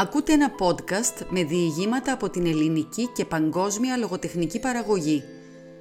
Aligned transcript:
Ακούτε 0.00 0.32
ένα 0.32 0.50
podcast 0.58 1.26
με 1.28 1.44
διηγήματα 1.44 2.12
από 2.12 2.30
την 2.30 2.46
ελληνική 2.46 3.08
και 3.14 3.24
παγκόσμια 3.24 3.96
λογοτεχνική 3.96 4.60
παραγωγή. 4.60 5.22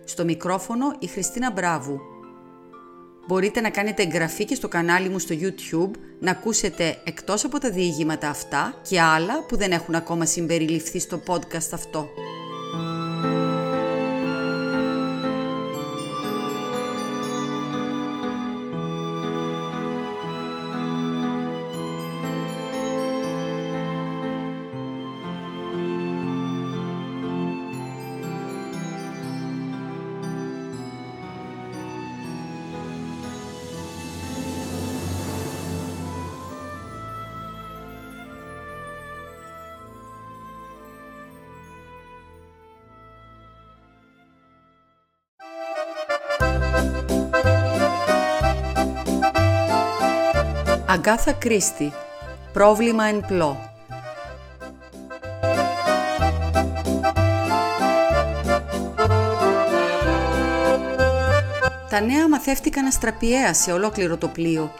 Στο 0.06 0.24
μικρόφωνο 0.24 0.96
η 1.00 1.08
Χριστίνα 1.08 1.52
Μπράβου. 1.52 2.00
Μπορείτε 3.28 3.62
να 3.62 3.70
κάνετε 3.70 4.04
εγγραφή 4.04 4.46
και 4.46 4.56
στο 4.56 4.68
κανάλι 4.68 5.10
μου 5.10 5.20
στο 5.20 5.36
YouTube 5.40 5.92
να 6.20 6.32
ακούσετε 6.32 7.02
εκτός 7.04 7.46
από 7.46 7.60
τα 7.60 7.72
διηγήματα 7.72 8.30
αυτά 8.30 8.82
και 8.90 9.02
άλλα 9.02 9.46
που 9.48 9.58
δεν 9.58 9.72
έχουν 9.72 9.96
ακόμα 9.96 10.26
συμπεριληφθεί 10.26 11.00
στο 11.00 11.22
podcast 11.28 11.70
αυτό. 11.74 12.10
Αγκάθα 50.92 51.32
Κρίστη 51.32 51.92
Πρόβλημα 52.54 53.04
εν 53.06 53.26
πλώ 53.28 53.74
Τα 61.90 62.02
νέα 62.02 62.30
μαθεύτηκαν 62.30 62.86
αστραπιαία 62.86 63.54
σε 63.54 63.72
ολόκληρο 63.72 64.18
το 64.18 64.28
πλοίο. 64.28 64.74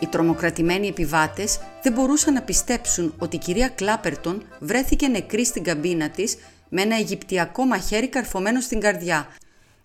Οι 0.00 0.06
τρομοκρατημένοι 0.06 0.86
επιβάτες 0.86 1.60
δεν 1.82 1.92
μπορούσαν 1.92 2.34
να 2.34 2.42
πιστέψουν 2.42 3.14
ότι 3.18 3.36
η 3.36 3.38
κυρία 3.38 3.68
Κλάπερτον 3.68 4.42
βρέθηκε 4.58 5.08
νεκρή 5.08 5.44
στην 5.44 5.62
καμπίνα 5.62 6.10
της 6.10 6.36
με 6.68 6.82
ένα 6.82 6.96
αιγυπτιακό 6.96 7.64
μαχαίρι 7.64 8.08
καρφωμένο 8.08 8.60
στην 8.60 8.80
καρδιά. 8.80 9.28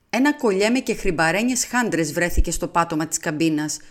Ένα 0.10 0.34
κολλιέ 0.34 0.70
και 0.70 0.96
χρυμπαρένιες 0.96 1.66
χάντρες 1.66 2.14
βρέθηκε 2.14 2.52
στο 2.52 2.68
πάτωμα 2.68 3.08
της 3.08 3.18
καμπίνας– 3.18 3.80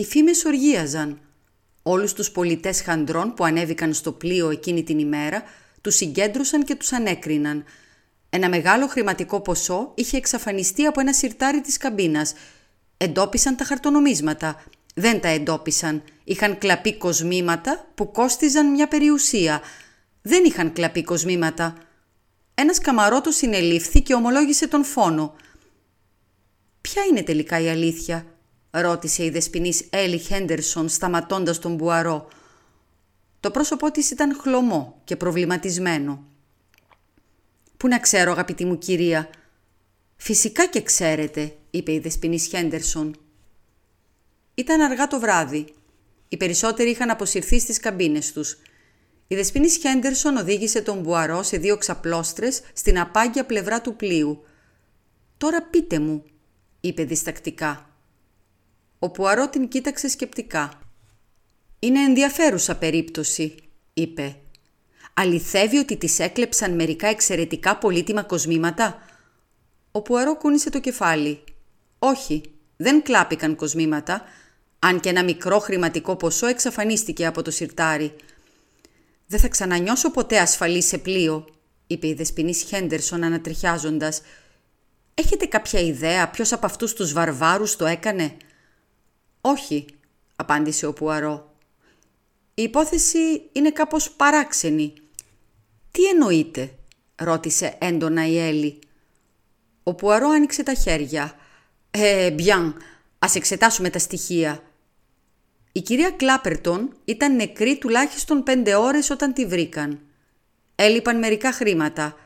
οι 0.00 0.04
φήμες 0.04 0.44
οργίαζαν. 0.44 1.20
Όλους 1.82 2.12
τους 2.12 2.30
πολιτές 2.30 2.82
χαντρών 2.82 3.34
που 3.34 3.44
ανέβηκαν 3.44 3.92
στο 3.92 4.12
πλοίο 4.12 4.50
εκείνη 4.50 4.82
την 4.82 4.98
ημέρα, 4.98 5.42
τους 5.80 5.94
συγκέντρωσαν 5.94 6.64
και 6.64 6.74
τους 6.74 6.92
ανέκριναν. 6.92 7.64
Ένα 8.30 8.48
μεγάλο 8.48 8.86
χρηματικό 8.86 9.40
ποσό 9.40 9.92
είχε 9.94 10.16
εξαφανιστεί 10.16 10.86
από 10.86 11.00
ένα 11.00 11.12
σιρτάρι 11.12 11.60
της 11.60 11.76
καμπίνας. 11.76 12.34
Εντόπισαν 12.96 13.56
τα 13.56 13.64
χαρτονομίσματα. 13.64 14.64
Δεν 14.94 15.20
τα 15.20 15.28
εντόπισαν. 15.28 16.02
Είχαν 16.24 16.58
κλαπεί 16.58 16.96
κοσμήματα 16.96 17.86
που 17.94 18.10
κόστιζαν 18.10 18.70
μια 18.70 18.88
περιουσία. 18.88 19.60
Δεν 20.22 20.44
είχαν 20.44 20.72
κλαπεί 20.72 21.02
κοσμήματα. 21.02 21.74
Ένας 22.54 22.78
καμαρότος 22.78 23.36
συνελήφθη 23.36 24.02
και 24.02 24.14
ομολόγησε 24.14 24.68
τον 24.68 24.84
φόνο. 24.84 25.34
Ποια 26.80 27.02
είναι 27.04 27.22
τελικά 27.22 27.60
η 27.60 27.68
αλήθεια, 27.68 28.26
ρώτησε 28.70 29.24
η 29.24 29.30
δεσποινής 29.30 29.86
Έλλη 29.90 30.18
Χέντερσον 30.18 30.88
σταματώντας 30.88 31.58
τον 31.58 31.74
Μπουαρό. 31.74 32.28
Το 33.40 33.50
πρόσωπό 33.50 33.90
της 33.90 34.10
ήταν 34.10 34.38
χλωμό 34.40 35.00
και 35.04 35.16
προβληματισμένο. 35.16 36.24
«Πού 37.76 37.88
να 37.88 37.98
ξέρω 37.98 38.30
αγαπητή 38.30 38.64
μου 38.64 38.78
κυρία» 38.78 39.30
«Φυσικά 40.16 40.66
και 40.66 40.82
ξέρετε», 40.82 41.54
είπε 41.70 41.92
η 41.92 41.98
δεσποινής 41.98 42.46
Χέντερσον. 42.46 43.16
Ήταν 44.54 44.80
αργά 44.80 45.06
το 45.06 45.20
βράδυ. 45.20 45.74
Οι 46.28 46.36
περισσότεροι 46.36 46.90
είχαν 46.90 47.10
αποσυρθεί 47.10 47.60
στις 47.60 47.80
καμπίνες 47.80 48.32
τους. 48.32 48.58
Η 49.26 49.34
δεσποινής 49.34 49.76
Χέντερσον 49.76 50.36
οδήγησε 50.36 50.82
τον 50.82 51.00
Μπουαρό 51.00 51.42
σε 51.42 51.56
δύο 51.56 51.76
ξαπλώστρες 51.76 52.62
στην 52.72 52.98
απάγια 52.98 53.46
πλευρά 53.46 53.80
του 53.80 53.96
πλοίου. 53.96 54.44
«Τώρα 55.36 55.62
πείτε 55.62 55.98
μου», 55.98 56.24
είπε 56.80 57.04
διστακτικά. 57.04 57.89
Ο 59.02 59.10
Πουαρό 59.10 59.48
την 59.48 59.68
κοίταξε 59.68 60.08
σκεπτικά. 60.08 60.80
«Είναι 61.78 62.00
ενδιαφέρουσα 62.00 62.76
περίπτωση», 62.76 63.54
είπε. 63.94 64.36
«Αληθεύει 65.14 65.78
ότι 65.78 65.96
της 65.96 66.18
έκλεψαν 66.18 66.74
μερικά 66.74 67.06
εξαιρετικά 67.06 67.76
πολύτιμα 67.76 68.22
κοσμήματα» 68.22 69.02
Ο 69.92 70.02
Πουαρό 70.02 70.36
κούνησε 70.36 70.70
το 70.70 70.80
κεφάλι. 70.80 71.44
«Όχι, 71.98 72.42
δεν 72.76 73.02
κλάπηκαν 73.02 73.56
κοσμήματα, 73.56 74.22
αν 74.78 75.00
και 75.00 75.08
ένα 75.08 75.24
μικρό 75.24 75.58
χρηματικό 75.58 76.16
ποσό 76.16 76.46
εξαφανίστηκε 76.46 77.26
από 77.26 77.42
το 77.42 77.50
σιρτάρι. 77.50 78.14
«Δεν 79.26 79.40
θα 79.40 79.48
ξανανιώσω 79.48 80.10
ποτέ 80.10 80.38
ασφαλή 80.38 80.82
σε 80.82 80.98
πλοίο», 80.98 81.46
είπε 81.86 82.06
η 82.06 82.14
δεσποινής 82.14 82.62
Χέντερσον 82.62 83.24
ανατριχιάζοντας. 83.24 84.22
«Έχετε 85.14 85.46
κάποια 85.46 85.80
ιδέα 85.80 86.28
ποιος 86.28 86.52
από 86.52 86.66
αυτούς 86.66 86.92
τους 86.92 87.12
βαρβάρους 87.12 87.76
το 87.76 87.86
έκανε» 87.86 88.36
«Όχι», 89.40 89.86
απάντησε 90.36 90.86
ο 90.86 90.92
Πουαρό. 90.92 91.54
«Η 92.54 92.62
υπόθεση 92.62 93.42
είναι 93.52 93.70
κάπως 93.70 94.10
παράξενη». 94.10 94.92
«Τι 95.90 96.04
εννοείτε» 96.04 96.74
ρώτησε 97.16 97.76
έντονα 97.80 98.26
η 98.26 98.38
Έλλη. 98.38 98.78
Ο 99.82 99.94
Πουαρό 99.94 100.28
άνοιξε 100.28 100.62
τα 100.62 100.74
χέρια. 100.74 101.34
«Ε, 101.90 102.30
μπιάν, 102.30 102.76
ας 103.18 103.34
εξετάσουμε 103.34 103.90
τα 103.90 103.98
στοιχεία». 103.98 104.62
Η 105.72 105.80
κυρία 105.80 106.10
Κλάπερτον 106.10 106.96
ήταν 107.04 107.36
νεκρή 107.36 107.78
τουλάχιστον 107.78 108.42
πέντε 108.42 108.74
ώρες 108.74 109.10
όταν 109.10 109.32
τη 109.32 109.46
βρήκαν. 109.46 110.00
Έλειπαν 110.74 111.18
μερικά 111.18 111.52
χρήματα. 111.52 112.16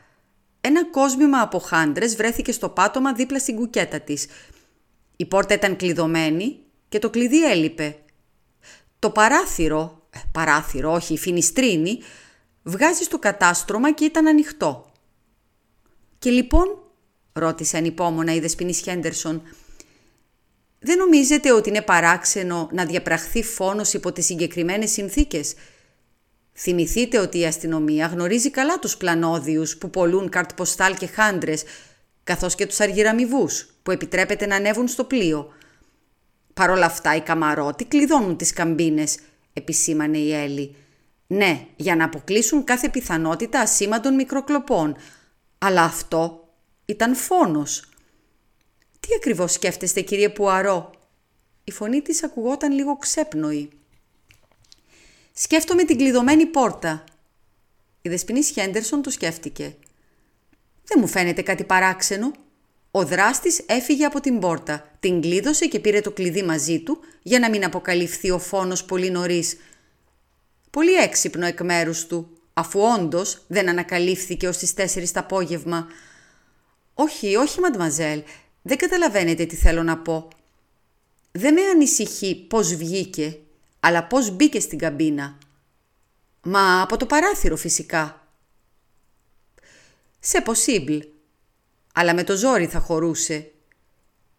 Ένα 0.61 0.85
κόσμημα 0.85 1.41
από 1.41 1.59
χάντρες 1.59 2.15
βρέθηκε 2.15 2.51
στο 2.51 2.69
πάτωμα 2.69 3.13
δίπλα 3.13 3.39
στην 3.39 3.55
κουκέτα 3.55 3.99
της. 3.99 4.27
Η 5.15 5.25
πόρτα 5.25 5.53
ήταν 5.53 5.75
κλειδωμένη 5.75 6.59
και 6.95 7.01
το 7.01 7.09
κλειδί 7.09 7.51
έλειπε. 7.51 7.97
Το 8.99 9.09
παράθυρο, 9.09 10.07
ε, 10.09 10.19
παράθυρο 10.31 10.93
όχι, 10.93 11.13
η 11.13 11.17
φινιστρίνη, 11.17 11.99
βγάζει 12.63 13.03
στο 13.03 13.19
κατάστρωμα 13.19 13.93
και 13.93 14.05
ήταν 14.05 14.27
ανοιχτό. 14.27 14.91
«Και 16.19 16.29
λοιπόν», 16.29 16.79
ρώτησε 17.33 17.77
ανυπόμονα 17.77 18.33
η 18.33 18.39
Δεσποινής 18.39 18.79
Χέντερσον, 18.79 19.41
«δεν 20.79 20.97
νομίζετε 20.97 21.51
ότι 21.51 21.69
είναι 21.69 21.81
παράξενο 21.81 22.69
να 22.71 22.85
διαπραχθεί 22.85 23.43
φόνος 23.43 23.93
υπό 23.93 24.11
τις 24.11 24.25
συγκεκριμένες 24.25 24.91
συνθήκες» 24.91 25.53
Θυμηθείτε 26.53 27.19
ότι 27.19 27.39
η 27.39 27.45
αστυνομία 27.45 28.07
γνωρίζει 28.07 28.51
καλά 28.51 28.79
τους 28.79 28.97
πλανόδιους 28.97 29.77
που 29.77 29.89
πολλούν 29.89 30.29
καρτποστάλ 30.29 30.95
και 30.95 31.07
χάντρες, 31.07 31.63
καθώς 32.23 32.55
και 32.55 32.65
τους 32.65 32.79
αργυραμιβούς 32.79 33.67
που 33.83 33.91
επιτρέπεται 33.91 34.45
να 34.45 34.55
ανέβουν 34.55 34.87
στο 34.87 35.03
πλοίο. 35.03 35.54
Παρ' 36.55 36.69
όλα 36.69 36.85
αυτά 36.85 37.15
οι 37.15 37.21
καμαρότοι 37.21 37.85
κλειδώνουν 37.85 38.37
τις 38.37 38.53
καμπίνες, 38.53 39.19
επισήμανε 39.53 40.17
η 40.17 40.33
Έλλη. 40.33 40.75
Ναι, 41.27 41.67
για 41.75 41.95
να 41.95 42.05
αποκλείσουν 42.05 42.63
κάθε 42.63 42.89
πιθανότητα 42.89 43.59
ασήμαντων 43.59 44.15
μικροκλοπών. 44.15 44.95
Αλλά 45.57 45.83
αυτό 45.83 46.49
ήταν 46.85 47.15
φόνος. 47.15 47.89
Τι 48.99 49.07
ακριβώς 49.15 49.51
σκέφτεστε 49.51 50.01
κύριε 50.01 50.29
Πουαρό; 50.29 50.91
Η 51.63 51.71
φωνή 51.71 52.01
της 52.01 52.23
ακουγόταν 52.23 52.71
λίγο 52.71 52.97
ξέπνοη. 52.97 53.69
Σκέφτομαι 55.33 55.83
την 55.83 55.97
κλειδωμένη 55.97 56.45
πόρτα. 56.45 57.03
Η 58.01 58.09
δεσποινής 58.09 58.49
Χέντερσον 58.49 59.01
το 59.01 59.09
σκέφτηκε. 59.09 59.75
Δεν 60.83 60.97
μου 60.99 61.07
φαίνεται 61.07 61.41
κάτι 61.41 61.63
παράξενο, 61.63 62.31
ο 62.97 63.05
δράστης 63.05 63.61
έφυγε 63.65 64.05
από 64.05 64.19
την 64.19 64.39
πόρτα, 64.39 64.91
την 64.99 65.21
κλείδωσε 65.21 65.65
και 65.65 65.79
πήρε 65.79 66.01
το 66.01 66.11
κλειδί 66.11 66.43
μαζί 66.43 66.79
του 66.79 66.99
για 67.21 67.39
να 67.39 67.49
μην 67.49 67.65
αποκαλυφθεί 67.65 68.31
ο 68.31 68.39
φόνος 68.39 68.83
πολύ 68.83 69.09
νωρίς. 69.09 69.57
Πολύ 70.69 70.93
έξυπνο 70.93 71.45
εκ 71.45 71.61
μέρους 71.61 72.05
του, 72.05 72.37
αφού 72.53 72.79
όντως 72.79 73.43
δεν 73.47 73.69
ανακαλύφθηκε 73.69 74.47
ως 74.47 74.57
τις 74.57 74.73
τέσσερις 74.73 75.11
το 75.11 75.19
απόγευμα. 75.19 75.87
«Όχι, 76.93 77.35
όχι, 77.35 77.59
μαντμαζέλ, 77.59 78.23
δεν 78.61 78.77
καταλαβαίνετε 78.77 79.45
τι 79.45 79.55
θέλω 79.55 79.83
να 79.83 79.97
πω. 79.97 80.27
Δεν 81.31 81.53
με 81.53 81.61
ανησυχεί 81.61 82.35
πώς 82.35 82.75
βγήκε, 82.75 83.39
αλλά 83.79 84.03
πώς 84.03 84.29
μπήκε 84.29 84.59
στην 84.59 84.77
καμπίνα. 84.77 85.37
Μα 86.41 86.81
από 86.81 86.97
το 86.97 87.05
παράθυρο 87.05 87.55
φυσικά. 87.55 88.27
«Σε 90.19 90.43
possible», 90.45 91.01
αλλά 91.97 92.13
με 92.13 92.23
το 92.23 92.35
ζόρι 92.35 92.65
θα 92.65 92.79
χωρούσε. 92.79 93.51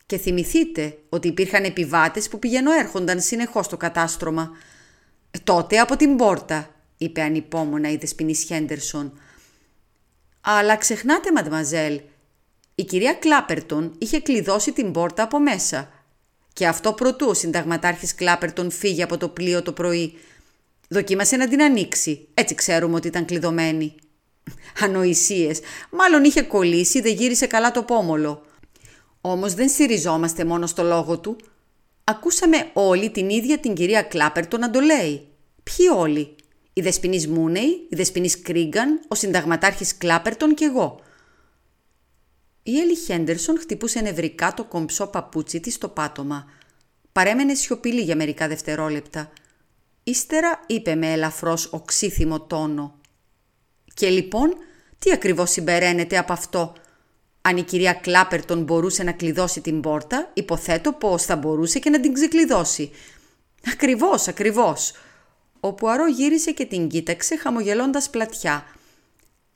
Και 0.07 0.19
θυμηθείτε 0.19 0.99
ότι 1.09 1.29
υπήρχαν 1.29 1.65
επιβάτες 1.65 2.29
που 2.29 2.39
πηγαίνω 2.39 2.73
έρχονταν 2.73 3.21
συνεχώς 3.21 3.67
στο 3.67 3.77
κατάστρωμα. 3.77 4.51
Ε, 5.31 5.39
τότε 5.45 5.79
από 5.79 5.97
την 5.97 6.17
πόρτα, 6.17 6.71
είπε 6.97 7.23
ανυπόμονα 7.23 7.91
η 7.91 7.97
δεσποινής 7.97 8.43
Χέντερσον. 8.43 9.21
Αλλά 10.41 10.77
ξεχνάτε, 10.77 11.33
μαντμαζέλ, 11.33 12.01
η 12.75 12.85
κυρία 12.85 13.15
Κλάπερτον 13.15 13.95
είχε 13.99 14.21
κλειδώσει 14.21 14.73
την 14.73 14.93
πόρτα 14.93 15.23
από 15.23 15.41
μέσα. 15.41 15.91
Και 16.53 16.67
αυτό 16.67 16.93
προτού 16.93 17.27
ο 17.29 17.35
συνταγματάρχης 17.35 18.15
Κλάπερτον 18.15 18.71
φύγει 18.71 19.03
από 19.03 19.17
το 19.17 19.29
πλοίο 19.29 19.63
το 19.63 19.73
πρωί. 19.73 20.19
Δοκίμασε 20.89 21.37
να 21.37 21.49
την 21.49 21.63
ανοίξει, 21.63 22.29
έτσι 22.35 22.55
ξέρουμε 22.55 22.95
ότι 22.95 23.07
ήταν 23.07 23.25
κλειδωμένη. 23.25 23.95
Ανοησίες, 24.81 25.61
μάλλον 25.91 26.25
είχε 26.25 26.43
κολλήσει, 26.43 27.01
δεν 27.01 27.15
γύρισε 27.15 27.47
καλά 27.47 27.71
το 27.71 27.83
πόμολο. 27.83 28.43
Όμως 29.21 29.55
δεν 29.55 29.69
στηριζόμαστε 29.69 30.45
μόνο 30.45 30.67
στο 30.67 30.83
λόγο 30.83 31.19
του. 31.19 31.37
Ακούσαμε 32.05 32.71
όλοι 32.73 33.11
την 33.11 33.29
ίδια 33.29 33.59
την 33.59 33.75
κυρία 33.75 34.03
Κλάπερτον 34.03 34.61
να 34.61 34.71
το 34.71 34.81
λέει. 34.81 35.29
Ποιοι 35.63 35.87
όλοι; 35.97 36.35
Η 36.73 36.81
Δεσποινής 36.81 37.29
Μούνεϊ, 37.29 37.87
η 37.89 37.97
Δεσποινής 37.97 38.41
Κρίγκαν, 38.41 39.01
ο 39.09 39.15
συνταγματάρχης 39.15 39.97
Κλάπερτον 39.97 40.55
και 40.55 40.65
εγώ. 40.65 41.01
Η 42.63 42.79
Έλλη 42.79 42.97
Χέντερσον 42.97 43.59
χτυπούσε 43.59 44.01
νευρικά 44.01 44.55
το 44.55 44.65
κομψό 44.65 45.07
παπούτσι 45.07 45.61
της 45.61 45.75
στο 45.75 45.89
πάτωμα. 45.89 46.51
Παρέμενε 47.13 47.55
σιωπηλή 47.55 48.01
για 48.01 48.17
μερικά 48.17 48.49
δευτερόλεπτα. 48.49 49.33
Ύστερα 50.05 50.61
είπε 50.67 50.95
με 50.95 51.13
ελαφρώς 51.13 51.73
οξύθυμο 51.73 52.41
τόνο. 52.41 53.01
«Και 53.97 54.09
λοιπόν, 54.09 54.57
τι 54.99 55.13
ακριβώς 55.13 55.51
συμπεραίνεται 55.51 56.19
από 56.19 56.33
αυτό; 56.33 56.73
Αν 57.41 57.57
η 57.57 57.63
κυρία 57.63 57.93
Κλάπερτον 57.93 58.63
μπορούσε 58.63 59.03
να 59.03 59.13
κλειδώσει 59.13 59.61
την 59.61 59.81
πόρτα, 59.81 60.31
υποθέτω 60.35 60.93
πως 60.93 61.23
θα 61.23 61.37
μπορούσε 61.37 61.79
και 61.79 61.91
να 61.91 62.01
την 62.01 62.13
ξεκλειδώσει. 62.13 62.91
Ακριβώς, 63.73 64.29
ακριβώς. 64.29 64.93
Ο 65.61 65.73
Πουαρό 65.73 66.07
γύρισε 66.07 66.51
και 66.51 66.65
την 66.65 66.89
κοίταξε 66.89 67.37
χαμογελώντας 67.37 68.11
πλατιά. 68.11 68.65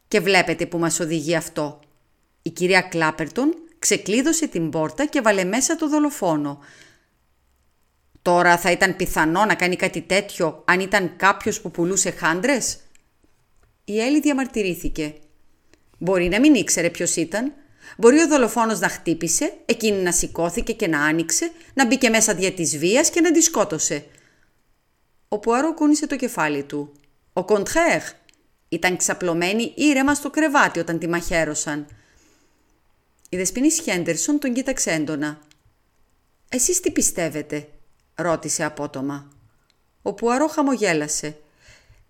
Και 0.09 0.21
βλέπετε 0.21 0.67
που 0.67 0.79
μας 0.79 1.01
οδηγεί 1.01 1.35
αυτό. 1.35 1.81
Η 2.43 2.51
κυρία 2.51 2.81
Κλάπερτον 2.81 3.55
ξεκλείδωσε 3.79 4.47
την 4.47 4.71
πόρτα 4.71 5.07
και 5.07 5.21
βάλε 5.21 5.45
μέσα 5.45 5.77
το 5.77 5.89
δολοφόνο. 5.89 6.59
Τώρα 8.23 8.59
θα 8.59 8.71
ήταν 8.71 8.97
πιθανό 8.97 9.45
να 9.45 9.55
κάνει 9.55 9.77
κάτι 9.77 10.01
τέτοιο 10.01 10.63
αν 10.67 10.81
ήταν 10.81 11.17
κάποιος 11.17 11.61
που 11.61 11.71
πουλούσε 11.71 12.11
χάντρες; 12.11 12.79
Η 13.91 14.01
Έλλη 14.01 14.21
διαμαρτυρήθηκε. 14.21 15.15
Μπορεί 15.99 16.29
να 16.29 16.41
μην 16.41 16.55
ήξερε 16.55 16.91
ποιος 16.91 17.17
ήταν. 17.17 17.53
Μπορεί 17.97 18.19
ο 18.21 18.29
δολοφόνος 18.29 18.79
να 18.79 18.89
χτύπησε, 18.89 19.53
εκείνη 19.65 20.03
να 20.03 20.13
σηκώθηκε 20.13 20.73
και 20.73 20.89
να 20.89 21.05
άνοιξε, 21.05 21.51
να 21.75 21.87
μπήκε 21.87 22.09
μέσα 22.09 22.35
δια 22.35 22.53
της 22.53 22.79
βίας 22.79 23.11
και 23.11 23.21
να 23.21 23.33
τη 23.33 23.41
σκότωσε. 23.41 24.07
Ο 25.29 25.39
Πουαρό 25.39 25.75
κούνησε 25.75 26.07
το 26.07 26.17
κεφάλι 26.17 26.63
του. 26.63 26.93
Ο 27.33 27.45
Κοντχέρ 27.45 28.03
ήταν 28.69 28.97
ξαπλωμένη 28.97 29.73
ήρεμα 29.77 30.15
στο 30.15 30.31
κρεβάτι 30.31 30.79
όταν 30.79 30.99
τη 30.99 31.09
μαχαίρωσαν. 31.09 31.87
Η 33.29 33.37
δεσποινής 33.37 33.81
Χέντερσον 33.81 34.39
τον 34.39 34.53
κοίταξε 34.53 34.91
έντονα. 34.91 35.41
«Εσείς 36.49 36.81
τι 36.81 36.91
πιστεύετε» 36.91 37.69
ρώτησε 38.15 38.65
απότομα. 38.65 39.33
Ο 40.03 40.13
Πουαρό 40.13 40.47
χαμογέλασε. 40.47 41.37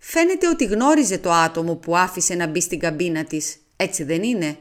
«Φαίνεται 0.02 0.48
ότι 0.48 0.64
γνώριζε 0.64 1.18
το 1.18 1.30
άτομο 1.30 1.74
που 1.74 1.96
άφησε 1.96 2.34
να 2.34 2.46
μπει 2.46 2.60
στην 2.60 2.78
καμπίνα 2.78 3.24
της, 3.24 3.56
έτσι 3.76 4.04
δεν 4.04 4.22
είναι» 4.22 4.58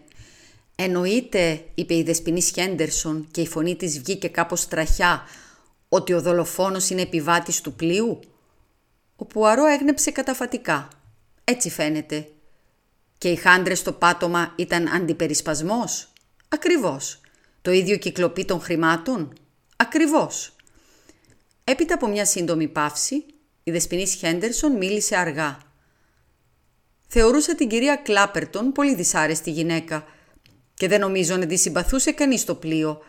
«Εννοείται», 0.76 1.64
είπε 1.76 1.96
η 1.96 2.04
δεσποινής 2.04 2.50
Χέντερσον 2.50 3.28
και 3.32 3.42
η 3.42 3.48
φωνή 3.48 3.76
της 3.76 4.00
βγήκε 4.00 4.28
κάπως 4.28 4.68
τραχιά, 4.68 5.24
«ότι 5.90 6.14
ο 6.14 6.22
δολοφόνος 6.22 6.90
είναι 6.90 7.02
επιβάτης 7.02 7.62
του 7.62 7.74
πλοίου». 7.74 8.20
Ο 9.16 9.26
Πουαρό 9.26 9.66
έγνεψε 9.66 10.12
καταφατικά. 10.12 10.88
«Έτσι 11.44 11.70
φαίνεται». 11.70 12.28
«Και 13.18 13.30
οι 13.30 13.36
χάντρες 13.36 13.80
στο 13.80 13.92
πάτωμα 13.92 14.54
ήταν 14.56 14.88
αντιπερισπασμός». 14.88 16.12
«Ακριβώς». 16.48 17.22
«Το 17.62 17.72
ίδιο 17.72 17.98
κυκλοπή 17.98 18.46
των 18.46 18.62
χρημάτων». 18.62 19.34
«Ακριβώς». 19.76 20.56
Έπειτα 21.64 21.94
από 21.94 22.08
μια 22.08 22.26
σύντομη 22.26 22.68
παύση, 22.68 23.26
η 23.70 23.72
δεσποινής 23.72 24.14
Χέντερσον 24.14 24.78
μίλησε 24.78 25.16
αργά. 25.16 25.58
Θεωρούσα 27.08 27.56
την 27.56 27.68
κυρία 27.68 27.96
Κλάπερτον 27.96 28.72
πολύ 28.72 28.96
δυσάρεστη 28.96 29.52
γυναίκα 29.52 30.06
και 30.74 30.88
δεν 30.88 31.00
νομίζω 31.00 31.38
να 31.38 31.46
τη 31.46 31.56
συμπαθούσε 31.56 32.12
κανείς 32.12 32.42
στο 32.42 32.56
πλοίο. 32.56 33.02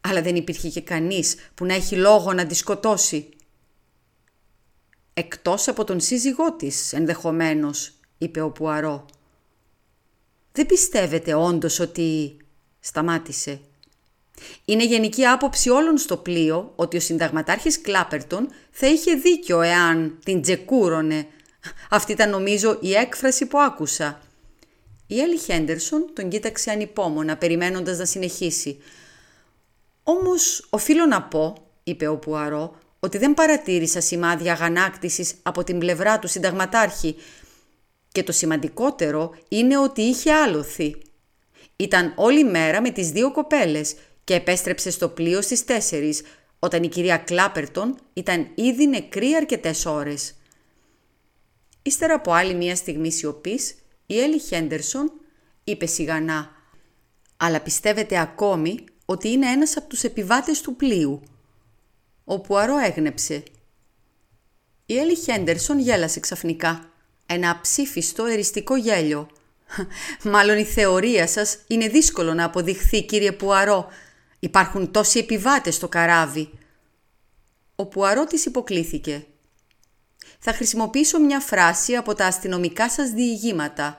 Αλλά 0.00 0.22
δεν 0.22 0.36
υπήρχε 0.36 0.68
και 0.68 0.80
κανείς 0.80 1.36
που 1.54 1.64
να 1.64 1.74
έχει 1.74 1.96
λόγο 1.96 2.32
να 2.32 2.46
τη 2.46 2.54
σκοτώσει. 2.54 3.28
«Εκτός 5.14 5.68
από 5.68 5.84
τον 5.84 6.00
σύζυγό 6.00 6.52
της, 6.52 6.92
ενδεχομένως», 6.92 7.92
είπε 8.18 8.40
ο 8.40 8.50
Πουαρό. 8.50 9.06
«Δεν 10.52 10.66
πιστεύετε 10.66 11.34
όντως 11.34 11.80
ότι...» 11.80 12.36
σταμάτησε. 12.80 13.60
Είναι 14.64 14.84
γενική 14.84 15.26
άποψη 15.26 15.70
όλων 15.70 15.98
στο 15.98 16.16
πλοίο 16.16 16.72
ότι 16.76 16.96
ο 16.96 17.00
συνταγματάρχης 17.00 17.80
Κλάπερτον 17.80 18.48
θα 18.70 18.86
είχε 18.86 19.14
δίκιο 19.14 19.60
εάν 19.60 20.18
την 20.24 20.42
τζεκούρωνε. 20.42 21.26
Αυτή 21.90 22.12
ήταν 22.12 22.30
νομίζω 22.30 22.78
η 22.80 22.94
έκφραση 22.94 23.46
που 23.46 23.58
άκουσα. 23.58 24.20
Η 25.06 25.20
Έλλη 25.20 25.38
Χέντερσον 25.38 26.10
τον 26.12 26.28
κοίταξε 26.28 26.70
ανυπόμονα, 26.70 27.36
περιμένοντας 27.36 27.98
να 27.98 28.04
συνεχίσει. 28.04 28.78
«Όμως 30.02 30.66
οφείλω 30.70 31.06
να 31.06 31.22
πω», 31.22 31.56
είπε 31.84 32.06
ο 32.06 32.16
Πουαρό, 32.16 32.78
«ότι 33.00 33.18
δεν 33.18 33.34
παρατήρησα 33.34 34.00
σημάδια 34.00 34.52
αγανάκτησης 34.52 35.34
από 35.42 35.64
την 35.64 35.78
πλευρά 35.78 36.18
του 36.18 36.28
συνταγματάρχη 36.28 37.16
και 38.12 38.22
το 38.22 38.32
σημαντικότερο 38.32 39.34
είναι 39.48 39.78
ότι 39.78 40.02
είχε 40.02 40.32
άλοθη. 40.32 40.96
Ήταν 41.76 42.12
όλη 42.16 42.44
μέρα 42.44 42.80
με 42.80 42.90
τις 42.90 43.10
δύο 43.10 43.32
κοπέλες 43.32 43.94
και 44.28 44.34
επέστρεψε 44.34 44.90
στο 44.90 45.08
πλοίο 45.08 45.42
στις 45.42 45.64
4 45.90 46.12
όταν 46.58 46.82
η 46.82 46.88
κυρία 46.88 47.16
Κλάπερτον 47.16 47.98
ήταν 48.12 48.50
ήδη 48.54 48.86
νεκρή 48.86 49.34
αρκετές 49.34 49.86
ώρες. 49.86 50.34
Ύστερα 51.82 52.14
από 52.14 52.32
άλλη 52.32 52.54
μία 52.54 52.76
στιγμή 52.76 53.12
σιωπής, 53.12 53.74
η 54.06 54.20
Έλλη 54.20 54.38
Χέντερσον 54.38 55.12
είπε 55.64 55.86
σιγανά 55.86 56.50
«Αλλά 57.36 57.60
πιστεύετε 57.60 58.18
ακόμη 58.18 58.84
ότι 59.04 59.28
είναι 59.28 59.50
ένας 59.50 59.76
από 59.76 59.88
τους 59.88 60.02
επιβάτες 60.02 60.60
του 60.60 60.76
πλοίου». 60.76 61.22
Ο 62.24 62.40
Πουαρό 62.40 62.78
έγνεψε. 62.78 63.42
Η 64.86 64.98
Έλλη 64.98 65.16
Χέντερσον 65.16 65.78
γέλασε 65.78 66.20
ξαφνικά. 66.20 66.90
Ένα 67.26 67.50
αψήφιστο 67.50 68.24
εριστικό 68.24 68.76
γέλιο. 68.76 69.28
«Μάλλον 70.32 70.58
η 70.58 70.64
θεωρία 70.64 71.26
σας 71.26 71.58
είναι 71.66 71.88
δύσκολο 71.88 72.34
να 72.34 72.44
αποδειχθεί, 72.44 73.04
κύριε 73.04 73.32
Πουαρό. 73.32 73.88
Υπάρχουν 74.38 74.90
τόσοι 74.90 75.18
επιβάτες 75.18 75.74
στο 75.74 75.88
καράβι». 75.88 76.50
Ο 77.76 77.86
Πουαρό 77.86 78.24
της 78.24 78.44
υποκλήθηκε 78.44 79.26
θα 80.38 80.52
χρησιμοποιήσω 80.52 81.20
μια 81.20 81.40
φράση 81.40 81.94
από 81.94 82.14
τα 82.14 82.26
αστυνομικά 82.26 82.90
σας 82.90 83.10
διηγήματα. 83.10 83.96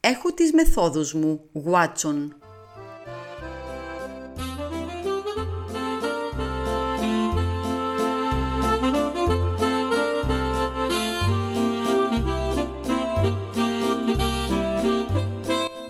Έχω 0.00 0.32
τις 0.32 0.52
μεθόδους 0.52 1.14
μου, 1.14 1.48
Γουάτσον. 1.52 2.36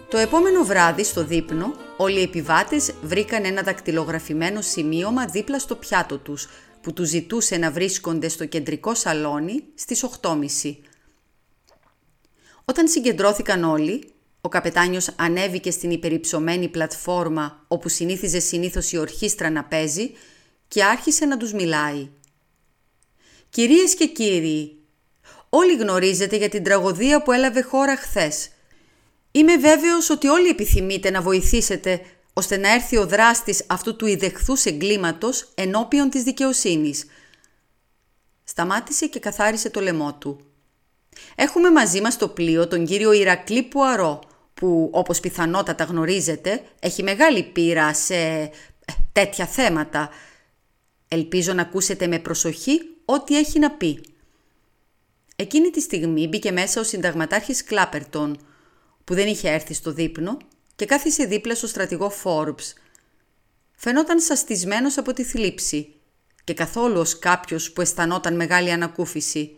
Το 0.08 0.18
επόμενο 0.18 0.64
βράδυ 0.64 1.04
στο 1.04 1.24
δείπνο, 1.24 1.74
όλοι 2.02 2.18
οι 2.18 2.22
επιβάτες 2.22 2.94
βρήκαν 3.02 3.44
ένα 3.44 3.62
δακτυλογραφημένο 3.62 4.60
σημείωμα 4.60 5.26
δίπλα 5.26 5.58
στο 5.58 5.76
πιάτο 5.76 6.18
τους, 6.18 6.48
που 6.80 6.92
τους 6.92 7.08
ζητούσε 7.08 7.56
να 7.56 7.70
βρίσκονται 7.70 8.28
στο 8.28 8.46
κεντρικό 8.46 8.94
σαλόνι 8.94 9.64
στις 9.74 10.04
8.30. 10.22 10.76
Όταν 12.64 12.88
συγκεντρώθηκαν 12.88 13.64
όλοι, 13.64 14.12
ο 14.40 14.48
καπετάνιος 14.48 15.14
ανέβηκε 15.16 15.70
στην 15.70 15.90
υπερυψωμένη 15.90 16.68
πλατφόρμα 16.68 17.64
όπου 17.68 17.88
συνήθιζε 17.88 18.38
συνήθως 18.38 18.92
η 18.92 18.98
ορχήστρα 18.98 19.50
να 19.50 19.64
παίζει 19.64 20.10
και 20.68 20.84
άρχισε 20.84 21.24
να 21.24 21.36
τους 21.36 21.52
μιλάει. 21.52 22.08
«Κυρίες 23.50 23.94
και 23.94 24.06
κύριοι, 24.06 24.76
όλοι 25.48 25.76
γνωρίζετε 25.76 26.36
για 26.36 26.48
την 26.48 26.62
τραγωδία 26.62 27.22
που 27.22 27.32
έλαβε 27.32 27.62
χώρα 27.62 27.96
χθες. 27.96 28.50
Είμαι 29.32 29.56
βέβαιος 29.56 30.10
ότι 30.10 30.28
όλοι 30.28 30.48
επιθυμείτε 30.48 31.10
να 31.10 31.22
βοηθήσετε 31.22 32.00
ώστε 32.32 32.56
να 32.56 32.72
έρθει 32.72 32.96
ο 32.96 33.06
δράστης 33.06 33.64
αυτού 33.66 33.96
του 33.96 34.06
ιδεχθούς 34.06 34.64
εγκλήματος 34.64 35.52
ενώπιον 35.54 36.10
της 36.10 36.22
δικαιοσύνης. 36.22 37.06
Σταμάτησε 38.44 39.06
και 39.06 39.18
καθάρισε 39.18 39.70
το 39.70 39.80
λαιμό 39.80 40.14
του. 40.14 40.40
Έχουμε 41.34 41.70
μαζί 41.70 42.00
μας 42.00 42.16
το 42.16 42.28
πλοίο 42.28 42.68
τον 42.68 42.86
κύριο 42.86 43.12
Ηρακλή 43.12 43.62
Πουαρό, 43.62 44.20
που 44.54 44.90
όπως 44.92 45.20
πιθανότατα 45.20 45.84
γνωρίζετε 45.84 46.62
έχει 46.80 47.02
μεγάλη 47.02 47.42
πείρα 47.42 47.94
σε 47.94 48.14
ε, 48.14 48.50
τέτοια 49.12 49.46
θέματα. 49.46 50.10
Ελπίζω 51.08 51.52
να 51.52 51.62
ακούσετε 51.62 52.06
με 52.06 52.18
προσοχή 52.18 52.80
ό,τι 53.04 53.38
έχει 53.38 53.58
να 53.58 53.70
πει. 53.70 54.00
Εκείνη 55.36 55.70
τη 55.70 55.80
στιγμή 55.80 56.28
μπήκε 56.28 56.52
μέσα 56.52 56.80
ο 56.80 56.84
συνταγματάρχης 56.84 57.64
Κλάπερτον, 57.64 58.38
που 59.04 59.14
δεν 59.14 59.26
είχε 59.26 59.50
έρθει 59.50 59.74
στο 59.74 59.92
δείπνο 59.92 60.36
και 60.76 60.84
κάθισε 60.84 61.24
δίπλα 61.24 61.54
στο 61.54 61.66
στρατηγό 61.66 62.10
Φόρμπς. 62.10 62.74
Φαινόταν 63.72 64.20
σαστισμένος 64.20 64.98
από 64.98 65.12
τη 65.12 65.24
θλίψη 65.24 65.94
και 66.44 66.54
καθόλου 66.54 66.98
ως 66.98 67.18
κάποιος 67.18 67.72
που 67.72 67.80
αισθανόταν 67.80 68.36
μεγάλη 68.36 68.70
ανακούφιση. 68.70 69.54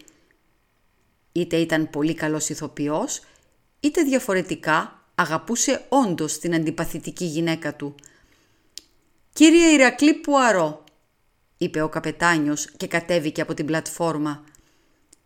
Είτε 1.33 1.57
ήταν 1.57 1.91
πολύ 1.91 2.15
καλός 2.15 2.49
ηθοποιός, 2.49 3.21
είτε 3.81 4.03
διαφορετικά 4.03 5.05
αγαπούσε 5.15 5.85
όντως 5.89 6.39
την 6.39 6.55
αντιπαθητική 6.55 7.25
γυναίκα 7.25 7.77
του. 7.77 7.95
«Κύριε 9.33 9.73
Ηρακλή 9.73 10.15
Πουαρό», 10.15 10.85
είπε 11.59 11.81
ο 11.81 11.89
καπετάνιος 11.89 12.71
και 12.71 12.87
κατέβηκε 12.87 13.41
από 13.41 13.55
την 13.55 13.67
πλατφόρμα. 13.67 14.45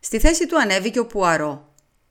Στη 0.00 0.18
θέση 0.18 0.46
του 0.46 0.60
ανέβηκε 0.60 0.98
ο 0.98 1.06
Πουαρό. 1.06 1.67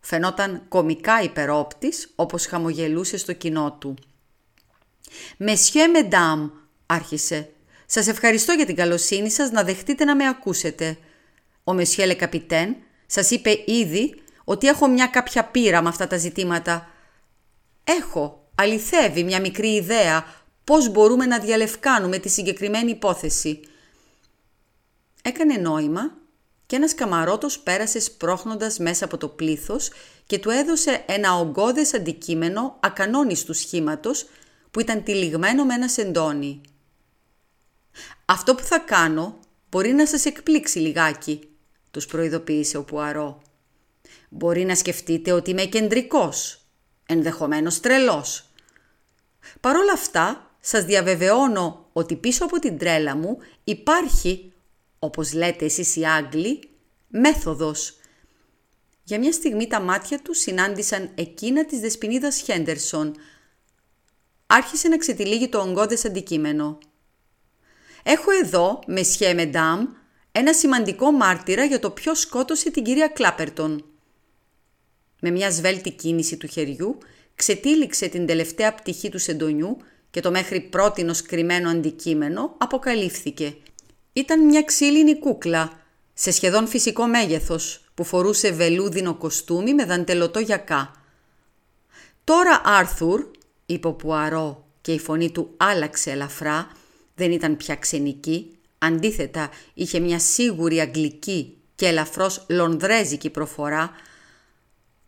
Φαινόταν 0.10 0.62
κομικά 0.68 1.22
υπερόπτης, 1.22 2.12
όπως 2.16 2.46
χαμογελούσε 2.46 3.18
στο 3.18 3.34
κοινό 3.34 3.78
του. 3.80 3.96
«Μεσιέ 5.38 5.88
Μεντάμ», 5.88 6.50
άρχισε. 6.86 7.50
«Σας 7.86 8.08
ευχαριστώ 8.08 8.52
για 8.52 8.66
την 8.66 8.76
καλοσύνη 8.76 9.30
σας 9.32 9.52
να 9.52 9.64
δεχτείτε 9.64 10.04
να 10.04 10.16
με 10.16 10.28
ακούσετε. 10.28 10.98
Ο 11.64 11.74
Μεσιέ 11.74 12.06
Λεκαπιτέν 12.06 12.76
σας 13.06 13.32
είπε 13.32 13.64
ήδη 13.66 14.22
ότι 14.44 14.68
έχω 14.68 14.88
μια 14.88 15.08
κάποια 15.08 15.44
πείρα 15.44 15.82
με 15.82 15.90
αυτά 15.90 16.08
τα 16.08 16.18
ζητήματα. 16.18 16.90
Έχω, 17.84 18.50
αληθεύει 18.56 19.24
μια 19.24 19.40
μικρή 19.40 19.74
ιδέα 19.74 20.26
πώς 20.64 20.90
μπορούμε 20.90 21.26
να 21.26 21.40
διαλευκάνουμε 21.40 22.18
τη 22.18 22.30
συγκεκριμένη 22.30 22.92
υπόθεση. 22.92 23.60
Έκανε 25.22 25.58
νόημα 25.58 26.18
και 26.68 26.76
ένας 26.76 26.96
καμαρότος 26.96 27.60
πέρασε 27.60 28.00
σπρώχνοντας 28.00 28.78
μέσα 28.80 29.06
από 29.06 29.18
το 29.18 29.28
πλήθος 29.28 29.92
και 30.26 30.40
του 30.40 30.50
έδωσε 30.50 31.04
ένα 31.08 31.36
ογκώδες 31.36 31.94
αντικείμενο 31.94 32.78
ακανόνιστου 32.80 33.54
σχήματος 33.54 34.30
που 34.72 34.80
ήταν 34.80 35.04
τυλιγμένο 35.04 35.66
με 35.66 35.74
ένα 35.74 35.88
σεντόνι. 35.88 36.62
«Αυτό 38.26 38.56
που 38.56 38.64
θα 38.64 38.80
κάνω 38.80 39.40
μπορεί 39.70 39.92
να 39.92 40.06
σας 40.06 40.26
εκπλήξει 40.26 40.80
λιγάκι», 40.80 41.50
τους 41.92 42.06
προειδοποίησε 42.06 42.78
ο 42.78 42.84
Πουαρό. 42.84 43.42
«Μπορεί 44.30 44.66
να 44.66 44.76
σκεφτείτε 44.76 45.32
ότι 45.32 45.52
είμαι 45.52 45.66
κεντρικός, 45.66 46.62
ενδεχομένως 47.06 47.80
τρελός. 47.80 48.50
Παρ' 49.62 49.76
όλα 49.76 49.94
αυτά, 49.94 50.52
σας 50.60 50.84
διαβεβαιώνω 50.84 51.90
ότι 51.94 52.16
πίσω 52.16 52.46
από 52.46 52.60
την 52.60 52.78
τρέλα 52.78 53.16
μου 53.16 53.38
υπάρχει 53.64 54.52
όπως 55.00 55.34
λέτε 55.34 55.66
εσείς 55.66 55.96
οι 55.96 56.06
Άγγλοι, 56.06 56.70
μέθοδος. 57.08 57.98
Για 59.04 59.20
μια 59.20 59.32
στιγμή 59.32 59.68
τα 59.68 59.80
μάτια 59.80 60.20
τους 60.20 60.38
συνάντησαν 60.38 61.12
εκείνα 61.16 61.66
της 61.66 61.80
δεσποινίδας 61.80 62.40
Χέντερσον. 62.40 63.16
Άρχισε 64.48 64.88
να 64.88 64.98
ξετυλίγει 64.98 65.48
το 65.48 65.60
ογκώδες 65.60 66.06
αντικείμενο. 66.06 66.78
«Έχω 68.04 68.32
εδώ, 68.32 68.80
μεσιέ 68.88 69.34
μεντάμ, 69.34 69.86
ένα 70.32 70.54
σημαντικό 70.54 71.12
μάρτυρα 71.12 71.64
για 71.64 71.80
το 71.80 71.92
ποιος 71.92 72.20
σκότωσε 72.20 72.72
την 72.72 72.84
κυρία 72.84 73.08
Κλάπερτον». 73.08 73.86
Με 75.22 75.30
μια 75.30 75.52
σβέλτη 75.52 75.92
κίνηση 75.92 76.38
του 76.38 76.48
χεριού, 76.48 76.98
ξετύλιξε 77.36 78.08
την 78.08 78.26
τελευταία 78.26 78.74
πτυχή 78.74 79.10
του 79.10 79.20
σεντονιού 79.20 79.78
και 80.10 80.22
το 80.22 80.32
μέχρι 80.32 80.62
πρότινος 80.62 81.22
κρυμμένο 81.22 81.70
αντικείμενο 81.70 82.56
αποκαλύφθηκε– 82.58 83.56
ήταν 84.18 84.46
μια 84.46 84.64
ξύλινη 84.64 85.20
κούκλα 85.20 85.72
σε 86.14 86.32
σχεδόν 86.32 86.68
φυσικό 86.68 87.06
μέγεθος 87.08 87.82
που 87.94 88.04
φορούσε 88.04 88.52
βελούδινο 88.52 89.16
κοστούμι 89.16 89.74
με 89.74 89.86
δαντελωτό 89.86 90.40
γιακά. 90.40 90.92
«Τώρα, 92.24 92.62
Άρθουρ», 92.66 93.26
είπε 93.66 93.88
ο 93.88 93.94
Πουαρό 93.94 94.66
και 94.82 94.92
η 94.92 95.00
φωνή 95.00 95.32
του 95.32 95.54
άλλαξε 95.58 96.12
ελαφρά, 96.12 96.72
δεν 97.16 97.32
ήταν 97.32 97.58
πια 97.58 97.76
ξενική, 97.76 98.58
αντίθετα 98.78 99.50
είχε 99.74 100.00
μια 100.00 100.20
σίγουρη 100.20 100.80
αγγλική 100.80 101.58
και 101.76 101.88
ελαφρώς 101.88 102.46
λονδρέζικη 102.50 103.30
προφορά, 103.30 103.92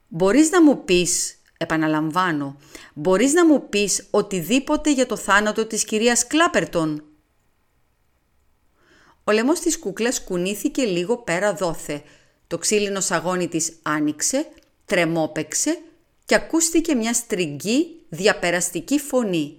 «μπορείς 0.07 0.51
να 0.51 0.61
μου 0.63 0.83
πεις, 0.83 1.35
επαναλαμβάνω, 1.57 2.57
μπορείς 2.93 3.33
να 3.33 3.45
μου 3.45 3.69
πεις 3.69 4.07
οτιδήποτε 4.09 4.91
για 4.91 5.05
το 5.05 5.17
θάνατο 5.17 5.65
της 5.65 5.83
κυρίας 5.83 6.27
Κλάπερτον» 6.27 7.03
Ο 9.29 9.31
λαιμός 9.31 9.59
της 9.59 9.79
κούκλας 9.79 10.24
κουνήθηκε 10.24 10.83
λίγο 10.83 11.17
πέρα 11.17 11.53
δώθε. 11.53 12.03
Το 12.48 12.57
ξύλινο 12.57 13.00
σαγόνι 13.00 13.48
της 13.48 13.79
άνοιξε, 13.81 14.50
τρεμόπαιξε 14.86 15.81
και 16.25 16.36
ακούστηκε 16.36 16.95
μια 16.95 17.13
στριγγή 17.13 18.01
διαπεραστική 18.09 19.00
φωνή. 19.00 19.57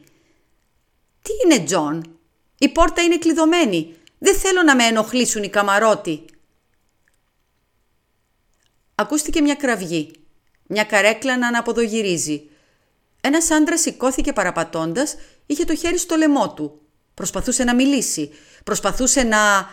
«Τι 1.23 1.31
είναι, 1.45 1.65
Τζον, 1.65 2.19
η 2.59 2.69
πόρτα 2.69 3.03
είναι 3.03 3.19
κλειδωμένη. 3.19 3.95
Δεν 4.19 4.35
θέλω 4.35 4.63
να 4.63 4.77
με 4.77 4.85
ενοχλήσουν 4.85 5.43
οι 5.43 5.49
καμαρότοι». 5.49 6.25
Ακούστηκε 8.95 9.41
μια 9.41 9.55
κραυγή. 9.55 10.11
Μια 10.67 10.85
καρέκλα 10.85 11.39
να 11.39 11.47
αναποδογυρίζει. 11.47 12.49
Ένας 13.21 13.51
άντρας 13.51 13.81
σηκώθηκε 13.81 14.33
παραπατώντας, 14.33 15.17
είχε 15.47 15.65
το 15.65 15.75
χέρι 15.75 15.99
στο 15.99 16.17
λαιμό 16.17 16.55
του. 16.55 16.81
Προσπαθούσε 17.15 17.65
να 17.65 17.75
μιλήσει. 17.75 18.31
Προσπαθούσε 18.71 19.23
να... 19.23 19.69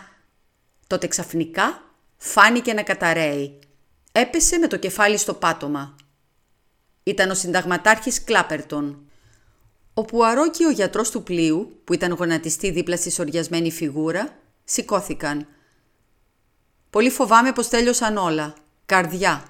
Τότε 0.86 1.06
ξαφνικά 1.06 1.82
φάνηκε 2.16 2.72
να 2.72 2.82
καταραίει. 2.82 3.58
Έπεσε 4.12 4.58
με 4.58 4.66
το 4.66 4.76
κεφάλι 4.76 5.16
στο 5.16 5.34
πάτωμα. 5.34 5.96
Ήταν 7.02 7.30
ο 7.30 7.34
συνταγματάρχης 7.34 8.24
Κλάπερτον. 8.24 9.10
Ο 9.94 10.04
Πουαρό 10.04 10.50
και 10.50 10.66
ο 10.66 10.70
γιατρός 10.70 11.10
του 11.10 11.22
πλοίου, 11.22 11.80
που 11.84 11.92
ήταν 11.94 12.12
γονατιστή 12.12 12.70
δίπλα 12.70 12.96
στη 12.96 13.10
σοριασμένη 13.10 13.70
φιγούρα, 13.70 14.38
σηκώθηκαν. 14.64 15.46
«Πολύ 16.90 17.10
φοβάμαι 17.10 17.52
πως 17.52 17.68
τέλειωσαν 17.68 18.16
όλα. 18.16 18.54
Καρδιά», 18.86 19.44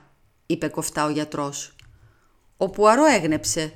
είπε 0.46 0.68
κοφτά 0.68 1.04
ο 1.04 1.10
γιατρός. 1.10 1.74
Ο 2.56 2.70
Πουαρό 2.70 3.04
έγνεψε. 3.04 3.72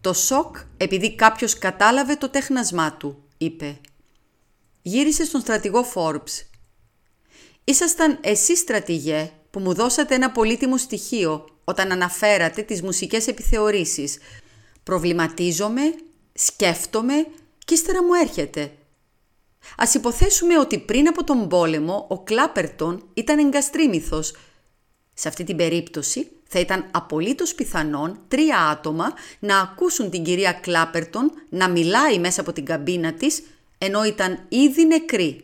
«Το 0.00 0.12
σοκ 0.12 0.56
επειδή 0.76 1.14
κάποιος 1.14 1.58
κατάλαβε 1.58 2.16
το 2.16 2.28
τέχνασμά 2.28 2.92
του», 2.92 3.22
είπε. 3.38 3.80
Γύρισε 4.82 5.24
στον 5.24 5.40
στρατηγό 5.40 5.82
Φόρμπς. 5.82 6.44
«Ήσασταν 7.64 8.18
εσείς 8.20 8.58
στρατηγέ 8.58 9.30
που 9.50 9.60
μου 9.60 9.74
δώσατε 9.74 10.14
ένα 10.14 10.30
πολύτιμο 10.30 10.78
στοιχείο 10.78 11.44
όταν 11.64 11.92
αναφέρατε 11.92 12.62
τις 12.62 12.82
μουσικές 12.82 13.26
επιθεωρήσεις. 13.26 14.18
Προβληματίζομαι, 14.82 15.82
σκέφτομαι 16.32 17.26
και 17.64 17.74
ύστερα 17.74 18.04
μου 18.04 18.14
έρχεται. 18.14 18.72
Ας 19.76 19.94
υποθέσουμε 19.94 20.58
ότι 20.58 20.78
πριν 20.78 21.08
από 21.08 21.24
τον 21.24 21.48
πόλεμο 21.48 22.06
ο 22.08 22.22
Κλάπερτον 22.22 23.08
ήταν 23.14 23.38
εγκαστρίμηθος. 23.38 24.36
Σε 25.14 25.28
αυτή 25.28 25.44
την 25.44 25.56
περίπτωση 25.56 26.30
θα 26.46 26.58
ήταν 26.58 26.88
απολύτως 26.90 27.54
πιθανόν 27.54 28.18
τρία 28.28 28.58
άτομα 28.58 29.12
να 29.38 29.58
ακούσουν 29.58 30.10
την 30.10 30.24
κυρία 30.24 30.52
Κλάπερτον 30.52 31.32
να 31.48 31.68
μιλάει 31.68 32.18
μέσα 32.18 32.40
από 32.40 32.52
την 32.52 32.64
καμπίνα 32.64 33.12
της 33.12 33.42
ενώ 33.82 34.04
ήταν 34.04 34.46
ήδη 34.48 34.86
νεκρή. 34.86 35.40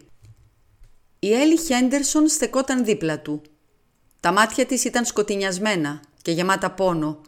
Η 1.18 1.32
Έλλη 1.32 1.58
Χέντερσον 1.58 2.28
στεκόταν 2.28 2.84
δίπλα 2.84 3.20
του. 3.20 3.42
Τα 4.20 4.32
μάτια 4.32 4.66
της 4.66 4.84
ήταν 4.84 5.04
σκοτεινιασμένα 5.04 6.00
και 6.22 6.30
γεμάτα 6.30 6.70
πόνο. 6.70 7.20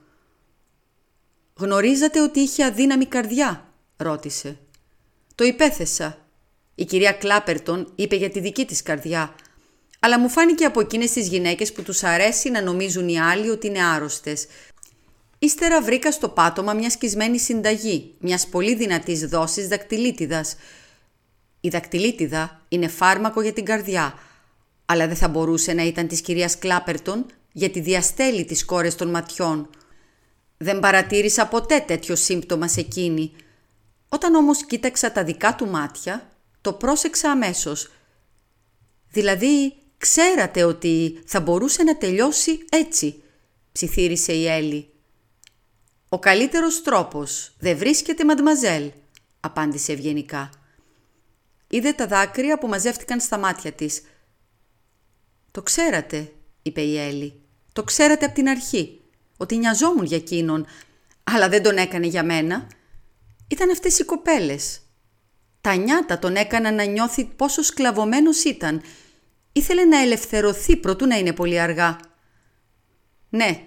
«Γνωρίζατε 1.55 2.21
ότι 2.21 2.41
είχε 2.41 2.65
αδύναμη 2.65 3.07
καρδιά» 3.07 3.73
ρώτησε. 3.97 4.59
«Το 5.35 5.45
υπέθεσα. 5.45 6.19
Η 6.75 6.85
κυρία 6.85 7.13
Κλάπερτον 7.13 7.93
είπε 7.95 8.17
για 8.17 8.31
τη 8.31 8.41
δική 8.41 8.65
της 8.65 8.83
καρδιά, 8.83 9.35
αλλά 9.99 10.19
μου 10.19 10.29
φάνηκε 10.29 10.65
από 10.65 10.81
εκείνες 10.81 11.13
τις 11.13 11.29
γυναίκες 11.29 11.73
που 11.73 11.83
τους 11.83 12.03
αρέσει 12.03 12.51
να 12.51 12.63
νομίζουν 12.63 13.09
οι 13.09 13.21
άλλοι 13.21 13.49
ότι 13.49 13.67
είναι 13.67 13.85
άρρωστες. 13.85 14.47
Ύστερα 15.39 15.83
βρήκα 15.83 16.13
στο 16.13 16.29
πάτωμα 16.29 16.73
μια 16.73 16.91
σκισμένη 16.91 17.39
συνταγή, 17.39 18.15
μιας 18.19 18.47
πολύ 18.47 18.75
δυνατής 18.75 19.29
δόσης 19.29 19.69
δακτυλίτιδας, 19.69 20.57
η 21.61 21.69
δακτυλίτιδα 21.69 22.61
είναι 22.69 22.89
φάρμακο 22.89 23.43
για 23.43 23.53
την 23.53 23.65
καρδιά, 23.65 24.19
αλλά 24.87 25.07
δεν 25.07 25.17
θα 25.17 25.29
μπορούσε 25.29 25.73
να 25.73 25.83
ήταν 25.83 26.09
της 26.09 26.21
κυρίας 26.21 26.59
Κλάπερτον 26.59 27.27
γιατί 27.53 27.81
διαστέλει 27.81 28.45
τις 28.45 28.65
κόρες 28.65 28.95
των 28.95 29.09
ματιών. 29.11 29.71
Δεν 30.57 30.81
παρατήρησα 30.81 31.47
ποτέ 31.47 31.85
τέτοιο 31.87 32.17
σύμπτωμα 32.17 32.69
σε 32.69 32.81
εκείνη. 32.81 33.33
Όταν 34.09 34.35
όμως 34.35 34.65
κοίταξα 34.65 35.13
τα 35.13 35.25
δικά 35.25 35.55
του 35.55 35.67
μάτια, 35.67 36.31
το 36.61 36.73
πρόσεξα 36.73 37.31
αμέσως. 37.31 37.91
Δηλαδή, 39.11 39.75
ξέρατε 39.99 40.65
ότι 40.65 41.23
θα 41.27 41.41
μπορούσε 41.41 41.83
να 41.83 41.97
τελειώσει 41.97 42.59
έτσι, 42.69 43.23
ψιθύρισε 43.73 44.33
η 44.33 44.47
Έλλη. 44.47 44.89
«Ο 46.09 46.19
καλύτερος 46.19 46.83
τρόπος 46.83 47.53
δεν 47.59 47.77
βρίσκεται, 47.77 48.25
μαντμαζέλ», 48.25 48.91
απάντησε 49.41 49.93
ευγενικά. 49.93 50.51
Είδε 51.69 51.93
τα 51.93 52.07
δάκρυα 52.07 52.59
που 52.59 52.69
μαζεύτηκαν 52.69 53.21
στα 53.21 53.39
μάτια 53.39 53.73
της. 53.73 54.03
«Το 55.51 55.63
ξέρατε», 55.63 56.33
είπε 56.63 56.81
η 56.81 56.99
Έλλη. 56.99 57.41
Το 57.73 57.85
ξέρατε 57.85 58.25
από 58.25 58.35
την 58.35 58.49
αρχή, 58.49 59.01
ότι 59.37 59.57
νοιαζόμουν 59.57 60.05
για 60.05 60.17
εκείνον, 60.17 60.67
αλλά 61.25 61.49
δεν 61.49 61.63
τον 61.63 61.77
έκανε 61.77 62.07
για 62.07 62.25
μένα. 62.25 62.67
Ήταν 63.49 63.71
αυτές 63.71 63.99
οι 63.99 64.05
κοπέλες. 64.05 64.81
Τα 65.61 65.75
νιάτα 65.75 66.19
τον 66.19 66.37
έκαναν 66.37 66.75
να 66.75 66.85
νιώθει 66.85 67.25
πόσο 67.25 67.63
σκλαβωμένος 67.63 68.45
ήταν. 68.45 68.83
Ήθελε 69.53 69.85
να 69.85 69.99
ελευθερωθεί 69.99 70.77
προτού 70.77 71.07
να 71.07 71.17
είναι 71.17 71.33
πολύ 71.33 71.61
αργά. 71.61 71.97
Ναι, 73.29 73.65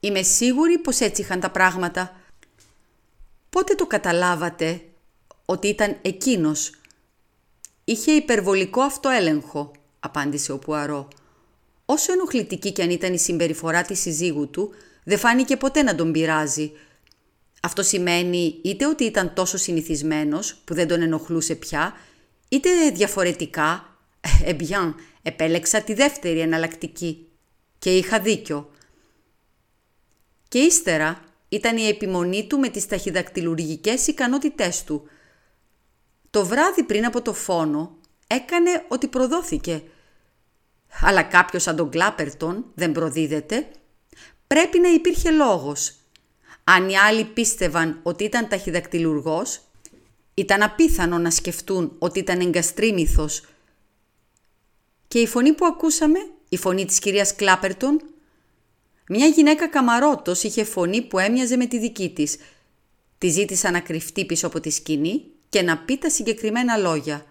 είμαι 0.00 0.22
σίγουρη 0.22 0.78
πως 0.78 1.00
έτσι 1.00 1.22
είχαν 1.22 1.40
τα 1.40 1.50
πράγματα. 1.50 2.20
Πότε 3.50 3.74
το 3.74 3.86
καταλάβατε 3.86 4.84
ότι 5.44 5.68
ήταν 5.68 5.98
εκείνος. 6.02 6.70
Είχε 7.88 8.12
υπερβολικό 8.12 8.80
αυτοέλεγχο, 8.80 9.72
απάντησε 10.00 10.52
ο 10.52 10.58
Πουαρό. 10.58 11.08
Όσο 11.84 12.12
ενοχλητική 12.12 12.72
κι 12.72 12.82
αν 12.82 12.90
ήταν 12.90 13.12
η 13.14 13.18
συμπεριφορά 13.18 13.82
της 13.82 14.00
συζύγου 14.00 14.50
του, 14.50 14.74
δεν 15.04 15.18
φάνηκε 15.18 15.56
ποτέ 15.56 15.82
να 15.82 15.94
τον 15.94 16.12
πειράζει. 16.12 16.72
Αυτό 17.62 17.82
σημαίνει 17.82 18.60
είτε 18.64 18.86
ότι 18.86 19.04
ήταν 19.04 19.34
τόσο 19.34 19.56
συνηθισμένος 19.56 20.54
που 20.64 20.74
δεν 20.74 20.88
τον 20.88 21.02
ενοχλούσε 21.02 21.54
πια, 21.54 21.92
είτε 22.48 22.70
διαφορετικά, 22.90 23.96
εμπιάν, 24.44 24.94
επέλεξα 25.22 25.80
τη 25.80 25.94
δεύτερη 25.94 26.40
εναλλακτική. 26.40 27.28
Και 27.78 27.96
είχα 27.96 28.20
δίκιο. 28.20 28.70
Και 30.48 30.58
ύστερα 30.58 31.24
ήταν 31.48 31.76
η 31.76 31.86
επιμονή 31.86 32.46
του 32.46 32.58
με 32.58 32.68
τις 32.68 32.86
ταχυδακτηλουργικές 32.86 34.06
ικανότητές 34.06 34.84
του. 34.84 35.08
Το 36.36 36.46
βράδυ 36.46 36.82
πριν 36.82 37.04
από 37.04 37.22
το 37.22 37.32
φόνο 37.32 37.96
έκανε 38.26 38.84
ότι 38.88 39.06
προδόθηκε. 39.06 39.82
Αλλά 41.00 41.22
κάποιος 41.22 41.62
σαν 41.62 41.76
τον 41.76 41.90
Κλάπερτον 41.90 42.64
δεν 42.74 42.92
προδίδεται. 42.92 43.66
Πρέπει 44.46 44.78
να 44.78 44.88
υπήρχε 44.88 45.30
λόγος. 45.30 45.94
Αν 46.64 46.88
οι 46.88 46.98
άλλοι 46.98 47.24
πίστευαν 47.24 48.00
ότι 48.02 48.24
ήταν 48.24 48.48
ταχυδακτηλουργός, 48.48 49.60
ήταν 50.34 50.62
απίθανο 50.62 51.18
να 51.18 51.30
σκεφτούν 51.30 51.96
ότι 51.98 52.18
ήταν 52.18 52.40
εγκαστρίμηθος. 52.40 53.42
Και 55.08 55.18
η 55.18 55.26
φωνή 55.26 55.52
που 55.52 55.66
ακούσαμε, 55.66 56.18
η 56.48 56.56
φωνή 56.56 56.84
της 56.84 56.98
κυρίας 56.98 57.34
Κλάπερτον, 57.34 58.00
μια 59.08 59.26
γυναίκα 59.26 59.68
καμαρότος 59.68 60.42
είχε 60.42 60.64
φωνή 60.64 61.02
που 61.02 61.18
έμοιαζε 61.18 61.56
με 61.56 61.66
τη 61.66 61.78
δική 61.78 62.10
της. 62.10 62.36
Τη 63.18 63.28
ζήτησα 63.28 63.70
να 63.70 63.80
κρυφτεί 63.80 64.24
πίσω 64.24 64.46
από 64.46 64.60
τη 64.60 64.70
σκηνή 64.70 65.30
και 65.56 65.62
να 65.62 65.78
πει 65.78 65.98
τα 65.98 66.10
συγκεκριμένα 66.10 66.76
λόγια. 66.76 67.24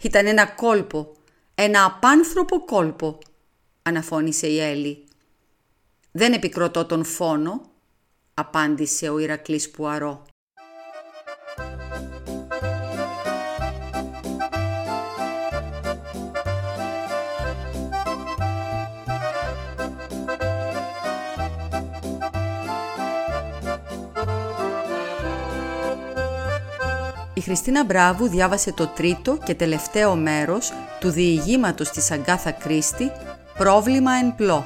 Ήταν 0.00 0.26
ένα 0.26 0.46
κόλπο, 0.46 1.16
ένα 1.54 1.84
απάνθρωπο 1.84 2.64
κόλπο, 2.64 3.18
αναφώνησε 3.82 4.46
η 4.46 4.60
Έλλη. 4.60 5.04
Δεν 6.10 6.32
επικροτώ 6.32 6.84
τον 6.84 7.04
φόνο, 7.04 7.70
απάντησε 8.34 9.08
ο 9.08 9.18
Ηρακλής 9.18 9.70
Πουαρό. 9.70 10.26
Η 27.40 27.42
Χριστίνα 27.42 27.84
Μπράβου 27.84 28.28
διάβασε 28.28 28.72
το 28.72 28.86
τρίτο 28.86 29.38
και 29.44 29.54
τελευταίο 29.54 30.14
μέρος 30.16 30.72
του 31.00 31.10
διηγήματος 31.10 31.90
της 31.90 32.10
Αγκάθα 32.10 32.50
Κρίστη 32.50 33.10
«Πρόβλημα 33.58 34.12
εν 34.12 34.34
πλώ». 34.36 34.64